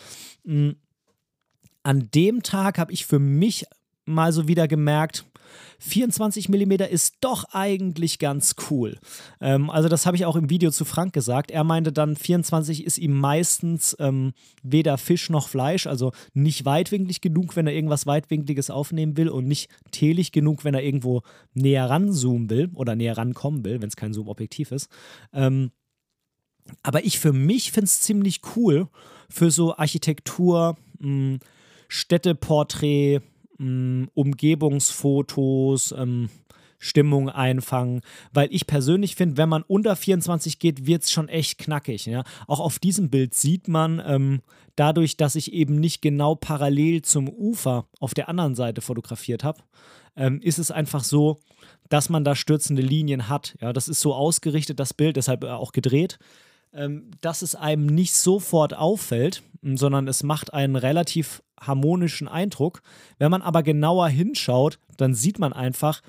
Mhm. 0.44 0.76
An 1.82 2.08
dem 2.14 2.42
Tag 2.42 2.78
habe 2.78 2.92
ich 2.92 3.06
für 3.06 3.18
mich 3.18 3.64
mal 4.04 4.32
so 4.32 4.48
wieder 4.48 4.68
gemerkt, 4.68 5.24
24 5.80 6.48
mm 6.48 6.72
ist 6.90 7.16
doch 7.20 7.44
eigentlich 7.52 8.18
ganz 8.18 8.56
cool. 8.70 8.98
Ähm, 9.40 9.70
also 9.70 9.88
das 9.88 10.06
habe 10.06 10.16
ich 10.16 10.26
auch 10.26 10.36
im 10.36 10.50
Video 10.50 10.70
zu 10.70 10.84
Frank 10.84 11.12
gesagt. 11.12 11.50
Er 11.50 11.64
meinte 11.64 11.92
dann, 11.92 12.16
24 12.16 12.84
ist 12.84 12.98
ihm 12.98 13.18
meistens 13.18 13.96
ähm, 13.98 14.32
weder 14.62 14.98
Fisch 14.98 15.30
noch 15.30 15.48
Fleisch, 15.48 15.86
also 15.86 16.12
nicht 16.34 16.64
weitwinklig 16.64 17.20
genug, 17.20 17.56
wenn 17.56 17.66
er 17.66 17.74
irgendwas 17.74 18.06
weitwinkliges 18.06 18.70
aufnehmen 18.70 19.16
will 19.16 19.28
und 19.28 19.46
nicht 19.46 19.70
telig 19.90 20.32
genug, 20.32 20.64
wenn 20.64 20.74
er 20.74 20.82
irgendwo 20.82 21.22
näher 21.54 21.88
ranzoomen 21.88 22.50
will 22.50 22.70
oder 22.74 22.96
näher 22.96 23.16
rankommen 23.16 23.64
will, 23.64 23.80
wenn 23.80 23.88
es 23.88 23.96
kein 23.96 24.12
Zoom-Objektiv 24.12 24.72
ist. 24.72 24.88
Ähm, 25.32 25.70
aber 26.82 27.04
ich 27.04 27.18
für 27.18 27.32
mich 27.32 27.72
finde 27.72 27.86
es 27.86 28.00
ziemlich 28.00 28.40
cool 28.56 28.88
für 29.28 29.50
so 29.50 29.76
Architektur, 29.76 30.76
hm, 31.00 31.38
Städteporträt, 31.88 33.20
mh, 33.58 34.08
Umgebungsfotos, 34.14 35.92
ähm, 35.96 36.30
Stimmung 36.78 37.28
einfangen, 37.28 38.02
weil 38.32 38.48
ich 38.52 38.66
persönlich 38.66 39.16
finde, 39.16 39.36
wenn 39.36 39.48
man 39.48 39.62
unter 39.62 39.96
24 39.96 40.58
geht, 40.58 40.86
wird 40.86 41.02
es 41.02 41.10
schon 41.10 41.28
echt 41.28 41.58
knackig. 41.58 42.06
Ja? 42.06 42.22
Auch 42.46 42.60
auf 42.60 42.78
diesem 42.78 43.10
Bild 43.10 43.34
sieht 43.34 43.68
man, 43.68 44.00
ähm, 44.04 44.40
dadurch, 44.76 45.16
dass 45.16 45.34
ich 45.34 45.52
eben 45.52 45.80
nicht 45.80 46.02
genau 46.02 46.36
parallel 46.36 47.02
zum 47.02 47.28
Ufer 47.28 47.86
auf 47.98 48.14
der 48.14 48.28
anderen 48.28 48.54
Seite 48.54 48.80
fotografiert 48.80 49.42
habe, 49.42 49.60
ähm, 50.16 50.40
ist 50.40 50.58
es 50.58 50.70
einfach 50.70 51.02
so, 51.02 51.40
dass 51.88 52.08
man 52.10 52.24
da 52.24 52.36
stürzende 52.36 52.82
Linien 52.82 53.28
hat. 53.28 53.56
Ja? 53.60 53.72
Das 53.72 53.88
ist 53.88 54.00
so 54.00 54.14
ausgerichtet, 54.14 54.78
das 54.78 54.94
Bild, 54.94 55.16
deshalb 55.16 55.42
äh, 55.44 55.48
auch 55.48 55.72
gedreht, 55.72 56.18
ähm, 56.72 57.10
dass 57.20 57.42
es 57.42 57.56
einem 57.56 57.86
nicht 57.86 58.14
sofort 58.14 58.74
auffällt, 58.74 59.42
sondern 59.62 60.06
es 60.06 60.22
macht 60.22 60.54
einen 60.54 60.76
relativ 60.76 61.42
harmonischen 61.60 62.28
Eindruck. 62.28 62.82
Wenn 63.18 63.30
man 63.30 63.42
aber 63.42 63.62
genauer 63.62 64.08
hinschaut, 64.08 64.78
dann 64.96 65.14
sieht 65.14 65.38
man 65.38 65.52
einfach, 65.52 66.02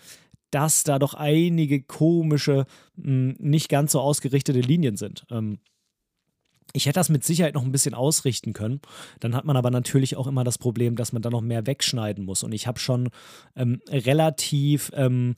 dass 0.52 0.84
da 0.84 1.00
doch 1.00 1.14
einige 1.14 1.82
komische, 1.82 2.66
nicht 2.96 3.70
ganz 3.70 3.92
so 3.92 4.02
ausgerichtete 4.02 4.62
Linien 4.62 4.98
sind. 4.98 5.26
Ähm, 5.30 5.60
ich 6.74 6.86
hätte 6.86 7.00
das 7.00 7.10
mit 7.10 7.24
Sicherheit 7.24 7.56
noch 7.56 7.64
ein 7.64 7.72
bisschen 7.72 7.96
ausrichten 7.96 8.54
können. 8.54 8.80
Dann 9.20 9.36
hat 9.36 9.46
man 9.46 9.58
aber 9.58 9.72
natürlich 9.72 10.16
auch 10.16 10.28
immer 10.28 10.44
das 10.44 10.60
Problem, 10.60 10.96
dass 10.96 11.14
man 11.14 11.22
da 11.22 11.30
noch 11.30 11.42
mehr 11.42 11.66
wegschneiden 11.66 12.26
muss. 12.26 12.44
Und 12.44 12.52
ich 12.52 12.68
habe 12.68 12.80
schon 12.80 13.10
ähm, 13.56 13.82
relativ 13.90 14.92
ähm, 14.94 15.36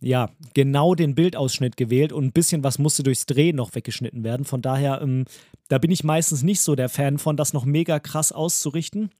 ja, 0.00 0.30
genau 0.52 0.94
den 0.94 1.14
Bildausschnitt 1.14 1.76
gewählt 1.76 2.12
und 2.12 2.24
ein 2.24 2.32
bisschen 2.32 2.64
was 2.64 2.78
musste 2.78 3.02
durchs 3.02 3.26
Drehen 3.26 3.56
noch 3.56 3.74
weggeschnitten 3.74 4.24
werden. 4.24 4.44
Von 4.44 4.62
daher, 4.62 5.00
ähm, 5.00 5.24
da 5.68 5.78
bin 5.78 5.90
ich 5.90 6.04
meistens 6.04 6.42
nicht 6.42 6.60
so 6.60 6.74
der 6.74 6.88
Fan 6.88 7.18
von, 7.18 7.36
das 7.36 7.52
noch 7.52 7.64
mega 7.64 8.00
krass 8.00 8.32
auszurichten, 8.32 9.10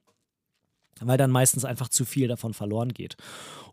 weil 1.00 1.18
dann 1.18 1.30
meistens 1.30 1.64
einfach 1.64 1.88
zu 1.88 2.04
viel 2.04 2.28
davon 2.28 2.54
verloren 2.54 2.92
geht. 2.92 3.16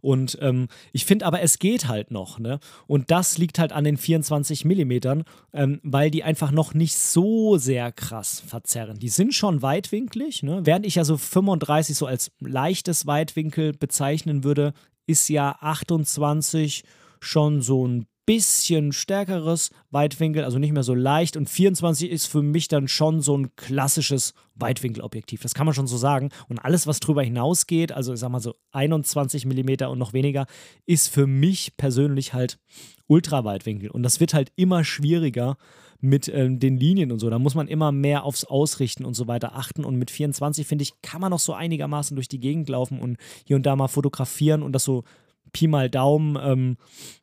Und 0.02 0.38
ähm, 0.42 0.68
ich 0.92 1.06
finde 1.06 1.26
aber, 1.26 1.42
es 1.42 1.60
geht 1.60 1.88
halt 1.88 2.12
noch. 2.12 2.40
Ne? 2.40 2.60
Und 2.88 3.12
das 3.12 3.38
liegt 3.38 3.60
halt 3.60 3.72
an 3.72 3.84
den 3.84 3.98
24 3.98 4.66
Millimetern, 4.66 5.24
ähm, 5.54 5.80
weil 5.84 6.10
die 6.12 6.24
einfach 6.24 6.52
noch 6.52 6.74
nicht 6.74 6.98
so 6.98 7.58
sehr 7.58 7.92
krass 7.92 8.44
verzerren. 8.46 8.98
Die 9.00 9.10
sind 9.10 9.34
schon 9.34 9.62
weitwinklig, 9.62 10.44
ne? 10.44 10.62
während 10.64 10.86
ich 10.86 10.96
ja 10.96 11.04
so 11.04 11.18
35 11.18 11.96
so 11.96 12.08
als 12.08 12.32
leichtes 12.40 13.06
Weitwinkel 13.06 13.74
bezeichnen 13.74 14.44
würde, 14.44 14.74
ist 15.06 15.30
ja 15.30 15.56
28 15.60 16.84
schon 17.20 17.62
so 17.62 17.88
ein 17.88 18.08
bisschen 18.26 18.92
stärkeres 18.92 19.72
Weitwinkel, 19.90 20.44
also 20.44 20.60
nicht 20.60 20.74
mehr 20.74 20.84
so 20.84 20.94
leicht. 20.94 21.38
Und 21.38 21.50
24 21.50 22.10
ist 22.10 22.28
für 22.28 22.42
mich 22.42 22.68
dann 22.68 22.88
schon 22.88 23.22
so 23.22 23.38
ein 23.38 23.56
klassisches 23.56 24.34
Weitwinkelobjektiv. 24.56 25.42
Das 25.42 25.54
kann 25.54 25.66
man 25.66 25.74
schon 25.74 25.88
so 25.88 25.98
sagen. 25.98 26.30
Und 26.48 26.60
alles, 26.60 26.88
was 26.88 27.00
drüber 27.00 27.24
hinausgeht, 27.24 27.92
also 27.92 28.14
ich 28.14 28.20
sag 28.20 28.30
mal 28.30 28.40
so 28.40 28.56
21 28.72 29.46
mm 29.46 29.86
und 29.90 29.98
noch 30.00 30.14
weniger, 30.14 30.46
ist 30.86 31.10
für 31.10 31.28
mich 31.28 31.76
persönlich 31.78 32.34
halt 32.34 32.60
Ultraweitwinkel. 33.08 33.90
Und 33.90 34.04
das 34.04 34.20
wird 34.20 34.34
halt 34.34 34.52
immer 34.56 34.84
schwieriger 34.84 35.58
mit 36.02 36.28
ähm, 36.34 36.60
den 36.60 36.78
Linien 36.78 37.12
und 37.12 37.20
so. 37.20 37.30
Da 37.30 37.40
muss 37.40 37.56
man 37.56 37.68
immer 37.68 37.92
mehr 37.92 38.24
aufs 38.24 38.44
Ausrichten 38.44 39.06
und 39.06 39.14
so 39.14 39.28
weiter 39.28 39.56
achten. 39.56 39.86
Und 39.86 39.96
mit 39.96 40.12
24, 40.12 40.66
finde 40.66 40.84
ich, 40.84 41.02
kann 41.02 41.22
man 41.22 41.30
noch 41.30 41.40
so 41.40 41.54
einigermaßen 41.54 42.16
durch 42.16 42.28
die 42.28 42.40
Gegend 42.40 42.70
laufen 42.70 43.00
und 43.00 43.18
hier 43.46 43.56
und 43.56 43.66
da 43.66 43.76
mal 43.76 43.88
fotografieren 43.88 44.64
und 44.64 44.74
das 44.74 44.84
so 44.84 45.04
Pi 45.54 45.68
mal 45.68 45.90
Daumen 45.90 46.38
ähm, 46.42 46.78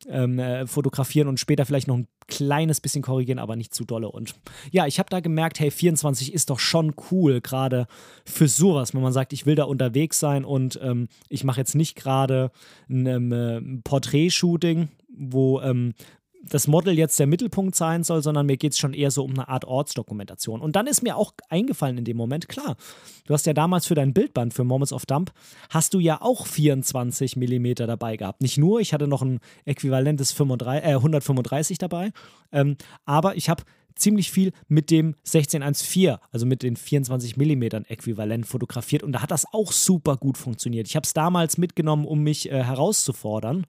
ähm, 0.07 0.39
äh, 0.39 0.67
fotografieren 0.67 1.27
und 1.27 1.39
später 1.39 1.65
vielleicht 1.65 1.87
noch 1.87 1.97
ein 1.97 2.07
kleines 2.27 2.79
bisschen 2.79 3.01
korrigieren, 3.01 3.39
aber 3.39 3.55
nicht 3.55 3.73
zu 3.73 3.83
dolle. 3.83 4.09
Und 4.09 4.35
ja, 4.71 4.85
ich 4.85 4.99
habe 4.99 5.09
da 5.09 5.19
gemerkt, 5.19 5.59
hey, 5.59 5.71
24 5.71 6.33
ist 6.33 6.49
doch 6.49 6.59
schon 6.59 6.93
cool, 7.11 7.41
gerade 7.41 7.87
für 8.25 8.47
sowas, 8.47 8.93
wenn 8.93 9.01
man 9.01 9.13
sagt, 9.13 9.33
ich 9.33 9.45
will 9.45 9.55
da 9.55 9.63
unterwegs 9.63 10.19
sein 10.19 10.45
und 10.45 10.79
ähm, 10.81 11.07
ich 11.27 11.43
mache 11.43 11.59
jetzt 11.59 11.75
nicht 11.75 11.95
gerade 11.95 12.51
ein 12.89 13.05
ähm, 13.05 13.31
äh, 13.31 13.81
Porträtshooting, 13.83 14.89
wo 15.09 15.59
ähm, 15.61 15.93
das 16.41 16.67
Model 16.67 16.97
jetzt 16.97 17.19
der 17.19 17.27
Mittelpunkt 17.27 17.75
sein 17.75 18.03
soll, 18.03 18.21
sondern 18.21 18.45
mir 18.45 18.57
geht 18.57 18.73
es 18.73 18.79
schon 18.79 18.93
eher 18.93 19.11
so 19.11 19.23
um 19.23 19.31
eine 19.31 19.47
Art 19.47 19.65
Ortsdokumentation. 19.65 20.61
Und 20.61 20.75
dann 20.75 20.87
ist 20.87 21.03
mir 21.03 21.17
auch 21.17 21.33
eingefallen 21.49 21.97
in 21.97 22.05
dem 22.05 22.17
Moment, 22.17 22.47
klar, 22.47 22.77
du 23.25 23.33
hast 23.33 23.45
ja 23.45 23.53
damals 23.53 23.85
für 23.85 23.95
dein 23.95 24.13
Bildband 24.13 24.53
für 24.53 24.63
Moments 24.63 24.93
of 24.93 25.05
Dump, 25.05 25.31
hast 25.69 25.93
du 25.93 25.99
ja 25.99 26.21
auch 26.21 26.47
24 26.47 27.35
mm 27.35 27.73
dabei 27.75 28.17
gehabt. 28.17 28.41
Nicht 28.41 28.57
nur, 28.57 28.79
ich 28.79 28.93
hatte 28.93 29.07
noch 29.07 29.21
ein 29.21 29.39
äquivalentes 29.65 30.31
35, 30.31 30.89
äh, 30.89 30.95
135 30.95 31.77
dabei, 31.77 32.11
ähm, 32.51 32.77
aber 33.05 33.35
ich 33.35 33.49
habe 33.49 33.63
ziemlich 33.95 34.31
viel 34.31 34.53
mit 34.67 34.91
dem 34.91 35.15
1614, 35.25 36.17
also 36.31 36.45
mit 36.45 36.63
den 36.63 36.77
24 36.77 37.37
mm 37.37 37.63
Äquivalent 37.89 38.45
fotografiert 38.45 39.03
und 39.03 39.11
da 39.11 39.21
hat 39.21 39.31
das 39.31 39.45
auch 39.51 39.71
super 39.71 40.15
gut 40.15 40.37
funktioniert. 40.37 40.87
Ich 40.87 40.95
habe 40.95 41.05
es 41.05 41.13
damals 41.13 41.57
mitgenommen, 41.57 42.05
um 42.05 42.23
mich 42.23 42.49
äh, 42.49 42.63
herauszufordern 42.63 43.65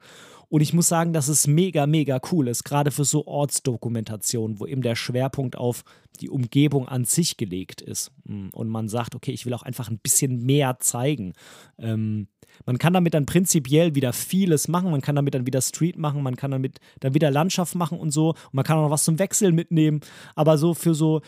und 0.50 0.62
ich 0.62 0.74
muss 0.74 0.88
sagen, 0.88 1.12
dass 1.12 1.28
es 1.28 1.46
mega, 1.46 1.86
mega 1.86 2.20
cool 2.32 2.48
ist, 2.48 2.64
gerade 2.64 2.90
für 2.90 3.04
so 3.04 3.26
Ortsdokumentation, 3.26 4.58
wo 4.58 4.66
eben 4.66 4.82
der 4.82 4.96
Schwerpunkt 4.96 5.56
auf 5.56 5.84
die 6.20 6.28
Umgebung 6.28 6.88
an 6.88 7.04
sich 7.04 7.36
gelegt 7.36 7.80
ist. 7.80 8.10
Mm, 8.24 8.48
und 8.52 8.68
man 8.68 8.88
sagt, 8.88 9.14
okay, 9.14 9.30
ich 9.30 9.46
will 9.46 9.54
auch 9.54 9.62
einfach 9.62 9.88
ein 9.88 9.98
bisschen 9.98 10.44
mehr 10.44 10.78
zeigen. 10.80 11.34
Ähm, 11.78 12.26
man 12.66 12.78
kann 12.78 12.92
damit 12.92 13.14
dann 13.14 13.26
prinzipiell 13.26 13.94
wieder 13.94 14.12
vieles 14.12 14.66
machen. 14.66 14.90
Man 14.90 15.02
kann 15.02 15.14
damit 15.14 15.34
dann 15.34 15.46
wieder 15.46 15.62
Street 15.62 15.96
machen, 15.96 16.22
man 16.24 16.34
kann 16.34 16.50
damit 16.50 16.80
dann 16.98 17.14
wieder 17.14 17.30
Landschaft 17.30 17.76
machen 17.76 17.98
und 18.00 18.10
so. 18.10 18.30
Und 18.30 18.54
man 18.54 18.64
kann 18.64 18.76
auch 18.76 18.82
noch 18.82 18.90
was 18.90 19.04
zum 19.04 19.20
Wechseln 19.20 19.54
mitnehmen. 19.54 20.00
Aber 20.34 20.58
so 20.58 20.74
für 20.74 20.94
so 20.94 21.22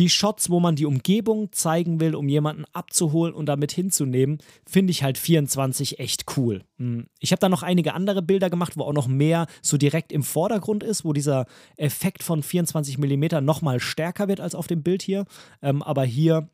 die 0.00 0.08
Shots, 0.08 0.48
wo 0.48 0.60
man 0.60 0.76
die 0.76 0.86
Umgebung 0.86 1.52
zeigen 1.52 2.00
will, 2.00 2.14
um 2.14 2.26
jemanden 2.26 2.64
abzuholen 2.72 3.34
und 3.34 3.44
damit 3.46 3.70
hinzunehmen, 3.70 4.38
finde 4.66 4.92
ich 4.92 5.02
halt 5.02 5.18
24 5.18 5.98
echt 5.98 6.38
cool. 6.38 6.64
Hm. 6.78 7.06
Ich 7.18 7.32
habe 7.32 7.40
da 7.40 7.50
noch 7.50 7.62
einige 7.62 7.92
andere 7.92 8.22
Bilder 8.22 8.48
gemacht, 8.48 8.78
wo 8.78 8.84
auch 8.84 8.94
noch 8.94 9.08
mehr 9.08 9.46
so 9.60 9.76
direkt 9.76 10.10
im 10.10 10.22
Vordergrund 10.22 10.82
ist, 10.82 11.04
wo 11.04 11.12
dieser 11.12 11.44
Effekt 11.76 12.22
von 12.22 12.42
24 12.42 12.96
mm 12.96 13.44
nochmal 13.44 13.78
stärker 13.78 14.26
wird 14.26 14.40
als 14.40 14.54
auf 14.54 14.66
dem 14.66 14.82
Bild 14.82 15.02
hier. 15.02 15.26
Ähm, 15.60 15.82
aber 15.82 16.04
hier 16.04 16.48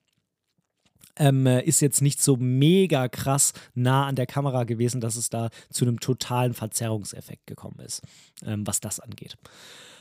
ähm, 1.16 1.46
ist 1.46 1.80
jetzt 1.80 2.02
nicht 2.02 2.20
so 2.20 2.36
mega 2.36 3.06
krass 3.06 3.52
nah 3.74 4.06
an 4.06 4.16
der 4.16 4.26
Kamera 4.26 4.64
gewesen, 4.64 5.00
dass 5.00 5.14
es 5.14 5.30
da 5.30 5.50
zu 5.70 5.84
einem 5.84 6.00
totalen 6.00 6.52
Verzerrungseffekt 6.52 7.46
gekommen 7.46 7.78
ist, 7.78 8.02
ähm, 8.44 8.66
was 8.66 8.80
das 8.80 8.98
angeht. 8.98 9.36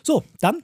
So, 0.01 0.23
dann 0.39 0.63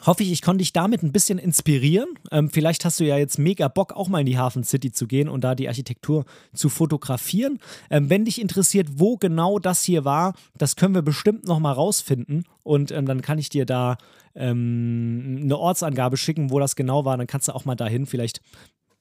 hoffe 0.00 0.22
ich, 0.22 0.32
ich 0.32 0.42
konnte 0.42 0.58
dich 0.62 0.72
damit 0.72 1.02
ein 1.02 1.12
bisschen 1.12 1.38
inspirieren. 1.38 2.08
Ähm, 2.30 2.50
vielleicht 2.50 2.84
hast 2.84 3.00
du 3.00 3.04
ja 3.04 3.16
jetzt 3.16 3.38
mega 3.38 3.68
Bock, 3.68 3.92
auch 3.92 4.08
mal 4.08 4.20
in 4.20 4.26
die 4.26 4.38
Hafen 4.38 4.64
City 4.64 4.92
zu 4.92 5.06
gehen 5.06 5.28
und 5.28 5.44
da 5.44 5.54
die 5.54 5.68
Architektur 5.68 6.24
zu 6.54 6.68
fotografieren. 6.68 7.58
Ähm, 7.90 8.10
wenn 8.10 8.24
dich 8.24 8.40
interessiert, 8.40 8.88
wo 8.96 9.16
genau 9.16 9.58
das 9.58 9.82
hier 9.82 10.04
war, 10.04 10.34
das 10.56 10.76
können 10.76 10.94
wir 10.94 11.02
bestimmt 11.02 11.46
noch 11.46 11.58
mal 11.58 11.72
rausfinden 11.72 12.44
und 12.62 12.90
ähm, 12.90 13.06
dann 13.06 13.22
kann 13.22 13.38
ich 13.38 13.48
dir 13.48 13.66
da 13.66 13.98
ähm, 14.34 15.40
eine 15.42 15.58
Ortsangabe 15.58 16.16
schicken, 16.16 16.50
wo 16.50 16.58
das 16.58 16.76
genau 16.76 17.04
war. 17.04 17.16
Dann 17.16 17.26
kannst 17.26 17.48
du 17.48 17.54
auch 17.54 17.64
mal 17.64 17.74
dahin. 17.74 18.06
Vielleicht 18.06 18.40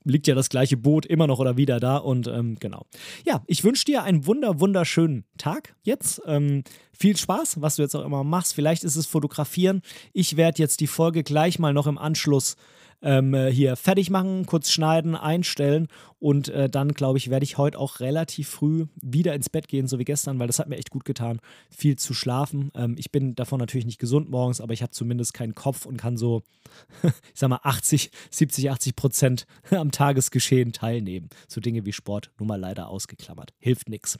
liegt 0.04 0.28
ja 0.28 0.36
das 0.36 0.50
gleiche 0.50 0.78
Boot 0.78 1.06
immer 1.06 1.28
noch 1.28 1.40
oder 1.40 1.58
wieder 1.58 1.80
da 1.80 1.98
und 1.98 2.28
ähm, 2.28 2.58
genau. 2.60 2.86
Ja, 3.26 3.44
ich 3.48 3.64
wünsche 3.64 3.86
dir 3.86 4.04
einen 4.04 4.26
wunder, 4.26 4.60
wunderschönen 4.60 5.26
Tag 5.38 5.76
jetzt. 5.84 6.22
Ähm, 6.26 6.64
viel 6.92 7.18
Spaß, 7.18 7.62
was 7.62 7.76
du 7.76 7.82
jetzt 7.82 7.96
auch 7.96 8.06
immer 8.06 8.24
machst. 8.24 8.54
Vielleicht 8.54 8.84
ist 8.84 8.96
es 8.96 9.06
Fotografieren. 9.06 9.82
Ich 10.14 10.38
werde 10.38 10.60
jetzt 10.60 10.80
die 10.80 10.88
Folge 10.88 11.24
gleich 11.24 11.60
mal 11.60 11.74
noch 11.74 11.88
im 11.88 11.98
Anschluss 11.98 12.56
ähm, 13.02 13.34
äh, 13.34 13.52
hier 13.52 13.76
fertig 13.76 14.10
machen, 14.10 14.46
kurz 14.46 14.72
schneiden, 14.72 15.16
einstellen 15.16 15.88
und 16.20 16.50
äh, 16.50 16.70
dann, 16.70 16.94
glaube 16.94 17.18
ich, 17.18 17.30
werde 17.30 17.44
ich 17.44 17.58
heute 17.58 17.80
auch 17.80 18.00
relativ 18.00 18.48
früh 18.48 18.86
wieder 19.02 19.34
ins 19.34 19.50
Bett 19.50 19.68
gehen, 19.68 19.88
so 19.88 19.98
wie 19.98 20.06
gestern, 20.06 20.40
weil 20.40 20.48
das 20.48 20.60
hat 20.60 20.70
mir 20.70 20.78
echt 20.78 20.92
gut 20.92 21.04
getan, 21.04 21.40
viel 21.70 21.96
zu 21.96 22.14
schlafen. 22.14 22.72
Ähm, 22.76 22.96
ich 22.98 23.12
bin 23.12 23.36
davon 23.36 23.60
natürlich 23.60 23.86
nicht 23.86 24.00
gesund 24.00 24.30
morgens, 24.30 24.62
aber 24.62 24.74
ich 24.74 24.84
habe 24.84 24.92
zumindest 24.92 25.34
keinen 25.34 25.56
Kopf 25.56 25.86
und 25.86 25.98
kann 25.98 26.18
so, 26.18 26.44
ich 27.04 27.12
sag 27.34 27.50
mal, 27.50 27.60
80, 27.64 28.12
70, 28.30 28.70
80 28.70 28.96
Prozent 28.96 29.46
am 29.72 29.92
Tagesgeschehen 29.92 30.74
teilnehmen. 30.74 31.30
So 31.48 31.60
Dinge 31.60 31.86
wie 31.86 31.94
Sport, 31.94 32.32
nur 32.38 32.48
mal 32.48 32.60
leider 32.60 32.88
ausgeklammert. 32.90 33.54
Hilft 33.60 33.90
nichts. 33.90 34.20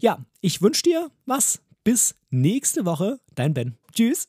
Ja, 0.00 0.18
ich 0.40 0.60
wünsche 0.60 0.82
dir 0.82 1.10
was. 1.24 1.60
Bis 1.82 2.16
nächste 2.28 2.84
Woche. 2.84 3.18
Dein 3.34 3.54
Ben. 3.54 3.78
Tschüss. 3.94 4.28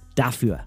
dafür. 0.15 0.59